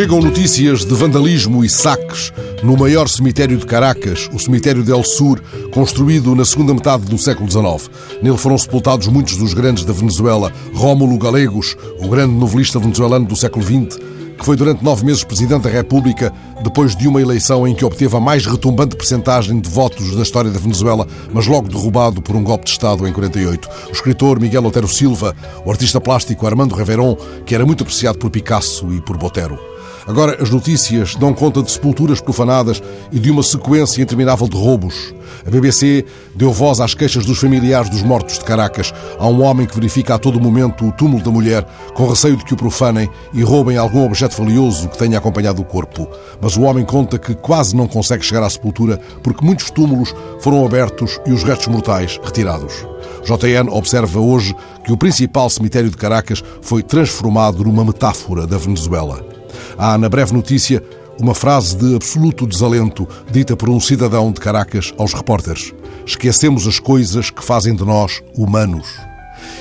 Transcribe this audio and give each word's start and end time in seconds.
Chegam 0.00 0.18
notícias 0.22 0.82
de 0.82 0.94
vandalismo 0.94 1.62
e 1.62 1.68
saques 1.68 2.32
no 2.62 2.74
maior 2.74 3.06
cemitério 3.06 3.58
de 3.58 3.66
Caracas, 3.66 4.30
o 4.32 4.38
cemitério 4.38 4.82
del 4.82 5.04
Sur, 5.04 5.42
construído 5.70 6.34
na 6.34 6.42
segunda 6.42 6.72
metade 6.72 7.04
do 7.04 7.18
século 7.18 7.50
XIX. 7.50 7.90
Nele 8.22 8.38
foram 8.38 8.56
sepultados 8.56 9.08
muitos 9.08 9.36
dos 9.36 9.52
grandes 9.52 9.84
da 9.84 9.92
Venezuela, 9.92 10.50
Rómulo 10.72 11.18
Galegos, 11.18 11.76
o 11.98 12.08
grande 12.08 12.32
novelista 12.32 12.78
venezuelano 12.78 13.26
do 13.26 13.36
século 13.36 13.62
XX, 13.62 13.98
que 14.38 14.44
foi 14.46 14.56
durante 14.56 14.82
nove 14.82 15.04
meses 15.04 15.22
Presidente 15.22 15.64
da 15.64 15.68
República, 15.70 16.32
depois 16.64 16.96
de 16.96 17.06
uma 17.06 17.20
eleição 17.20 17.68
em 17.68 17.74
que 17.74 17.84
obteve 17.84 18.16
a 18.16 18.20
mais 18.20 18.46
retumbante 18.46 18.96
percentagem 18.96 19.60
de 19.60 19.68
votos 19.68 20.16
da 20.16 20.22
história 20.22 20.50
da 20.50 20.58
Venezuela, 20.58 21.06
mas 21.30 21.46
logo 21.46 21.68
derrubado 21.68 22.22
por 22.22 22.34
um 22.34 22.42
golpe 22.42 22.64
de 22.64 22.70
Estado 22.70 23.06
em 23.06 23.12
48. 23.12 23.68
O 23.90 23.92
escritor 23.92 24.40
Miguel 24.40 24.64
Otero 24.64 24.88
Silva, 24.88 25.36
o 25.62 25.70
artista 25.70 26.00
plástico 26.00 26.46
Armando 26.46 26.74
Reveron, 26.74 27.18
que 27.44 27.54
era 27.54 27.66
muito 27.66 27.82
apreciado 27.82 28.18
por 28.18 28.30
Picasso 28.30 28.90
e 28.94 29.02
por 29.02 29.18
Botero. 29.18 29.69
Agora, 30.06 30.42
as 30.42 30.50
notícias 30.50 31.14
dão 31.14 31.32
conta 31.32 31.62
de 31.62 31.70
sepulturas 31.70 32.20
profanadas 32.20 32.82
e 33.12 33.18
de 33.18 33.30
uma 33.30 33.42
sequência 33.42 34.02
interminável 34.02 34.48
de 34.48 34.56
roubos. 34.56 35.14
A 35.46 35.50
BBC 35.50 36.04
deu 36.34 36.52
voz 36.52 36.80
às 36.80 36.94
queixas 36.94 37.24
dos 37.24 37.38
familiares 37.38 37.90
dos 37.90 38.02
mortos 38.02 38.38
de 38.38 38.44
Caracas. 38.44 38.92
Há 39.18 39.26
um 39.26 39.42
homem 39.42 39.66
que 39.66 39.74
verifica 39.74 40.14
a 40.14 40.18
todo 40.18 40.40
momento 40.40 40.86
o 40.86 40.92
túmulo 40.92 41.22
da 41.22 41.30
mulher, 41.30 41.66
com 41.94 42.06
receio 42.06 42.36
de 42.36 42.44
que 42.44 42.54
o 42.54 42.56
profanem 42.56 43.08
e 43.32 43.42
roubem 43.42 43.76
algum 43.76 44.04
objeto 44.04 44.36
valioso 44.36 44.88
que 44.88 44.98
tenha 44.98 45.18
acompanhado 45.18 45.62
o 45.62 45.64
corpo. 45.64 46.08
Mas 46.40 46.56
o 46.56 46.62
homem 46.62 46.84
conta 46.84 47.18
que 47.18 47.34
quase 47.34 47.76
não 47.76 47.86
consegue 47.86 48.24
chegar 48.24 48.42
à 48.42 48.50
sepultura 48.50 48.98
porque 49.22 49.44
muitos 49.44 49.70
túmulos 49.70 50.14
foram 50.40 50.64
abertos 50.64 51.20
e 51.26 51.32
os 51.32 51.42
restos 51.42 51.68
mortais 51.68 52.18
retirados. 52.22 52.86
JN 53.24 53.70
observa 53.70 54.20
hoje 54.20 54.54
que 54.84 54.92
o 54.92 54.96
principal 54.96 55.48
cemitério 55.50 55.90
de 55.90 55.96
Caracas 55.96 56.42
foi 56.62 56.82
transformado 56.82 57.64
numa 57.64 57.84
metáfora 57.84 58.46
da 58.46 58.58
Venezuela. 58.58 59.39
Há 59.78 59.96
na 59.98 60.08
breve 60.08 60.32
notícia 60.32 60.82
uma 61.20 61.34
frase 61.34 61.76
de 61.76 61.94
absoluto 61.94 62.46
desalento 62.46 63.06
dita 63.30 63.56
por 63.56 63.68
um 63.68 63.78
cidadão 63.78 64.32
de 64.32 64.40
Caracas 64.40 64.92
aos 64.96 65.12
repórteres: 65.12 65.72
Esquecemos 66.06 66.66
as 66.66 66.78
coisas 66.78 67.30
que 67.30 67.44
fazem 67.44 67.74
de 67.74 67.84
nós 67.84 68.22
humanos. 68.34 68.88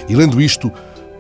E 0.08 0.16
lendo 0.16 0.42
isto, 0.42 0.72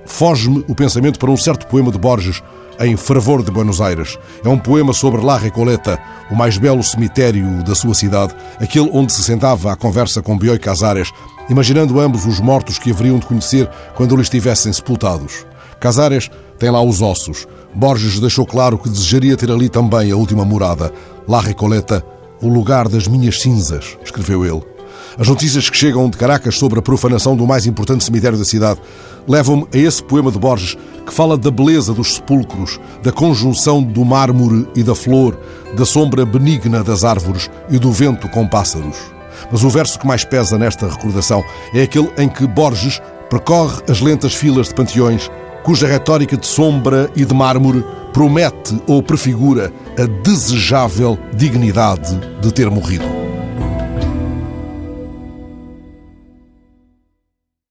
foge-me 0.05 0.63
o 0.67 0.75
pensamento 0.75 1.19
para 1.19 1.31
um 1.31 1.37
certo 1.37 1.67
poema 1.67 1.91
de 1.91 1.97
Borges 1.97 2.41
em 2.79 2.95
Fervor 2.95 3.43
de 3.43 3.51
Buenos 3.51 3.81
Aires. 3.81 4.17
É 4.43 4.47
um 4.47 4.57
poema 4.57 4.93
sobre 4.93 5.21
La 5.21 5.37
Recoleta, 5.37 5.99
o 6.31 6.35
mais 6.35 6.57
belo 6.57 6.81
cemitério 6.81 7.61
da 7.63 7.75
sua 7.75 7.93
cidade, 7.93 8.33
aquele 8.59 8.89
onde 8.93 9.11
se 9.11 9.23
sentava 9.23 9.73
à 9.73 9.75
conversa 9.75 10.21
com 10.21 10.37
Bioy 10.37 10.57
Casares, 10.57 11.11
imaginando 11.49 11.99
ambos 11.99 12.25
os 12.25 12.39
mortos 12.39 12.79
que 12.79 12.91
haveriam 12.91 13.19
de 13.19 13.25
conhecer 13.25 13.69
quando 13.95 14.15
lhe 14.15 14.21
estivessem 14.21 14.71
sepultados. 14.71 15.45
Casares 15.79 16.29
tem 16.57 16.69
lá 16.69 16.81
os 16.81 17.01
ossos. 17.01 17.47
Borges 17.73 18.19
deixou 18.19 18.45
claro 18.45 18.77
que 18.77 18.89
desejaria 18.89 19.37
ter 19.37 19.51
ali 19.51 19.69
também 19.69 20.11
a 20.11 20.15
última 20.15 20.43
morada. 20.43 20.91
La 21.27 21.39
Recoleta, 21.39 22.03
o 22.41 22.47
lugar 22.47 22.87
das 22.87 23.07
minhas 23.07 23.41
cinzas, 23.41 23.97
escreveu 24.03 24.45
ele. 24.45 24.63
As 25.17 25.27
notícias 25.27 25.69
que 25.69 25.77
chegam 25.77 26.09
de 26.09 26.17
Caracas 26.17 26.57
sobre 26.57 26.79
a 26.79 26.81
profanação 26.81 27.35
do 27.35 27.45
mais 27.45 27.65
importante 27.65 28.03
cemitério 28.03 28.37
da 28.37 28.45
cidade 28.45 28.79
levam-me 29.27 29.67
a 29.73 29.77
esse 29.77 30.03
poema 30.03 30.31
de 30.31 30.39
Borges 30.39 30.77
que 31.05 31.13
fala 31.13 31.37
da 31.37 31.51
beleza 31.51 31.93
dos 31.93 32.15
sepulcros, 32.15 32.79
da 33.03 33.11
conjunção 33.11 33.81
do 33.81 34.05
mármore 34.05 34.67
e 34.75 34.83
da 34.83 34.95
flor, 34.95 35.37
da 35.75 35.85
sombra 35.85 36.25
benigna 36.25 36.83
das 36.83 37.03
árvores 37.03 37.49
e 37.69 37.77
do 37.77 37.91
vento 37.91 38.29
com 38.29 38.47
pássaros. 38.47 38.97
Mas 39.51 39.63
o 39.63 39.69
verso 39.69 39.99
que 39.99 40.07
mais 40.07 40.23
pesa 40.23 40.57
nesta 40.57 40.87
recordação 40.87 41.43
é 41.73 41.81
aquele 41.81 42.11
em 42.17 42.29
que 42.29 42.47
Borges 42.47 43.01
percorre 43.29 43.81
as 43.89 44.01
lentas 44.01 44.33
filas 44.33 44.69
de 44.69 44.75
panteões 44.75 45.29
cuja 45.63 45.87
retórica 45.87 46.37
de 46.37 46.47
sombra 46.47 47.09
e 47.15 47.25
de 47.25 47.33
mármore 47.33 47.83
promete 48.13 48.81
ou 48.87 49.03
prefigura 49.03 49.71
a 49.97 50.05
desejável 50.23 51.17
dignidade 51.33 52.19
de 52.41 52.51
ter 52.53 52.69
morrido. 52.69 53.18